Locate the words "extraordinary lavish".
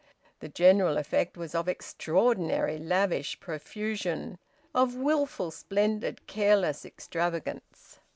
1.69-3.39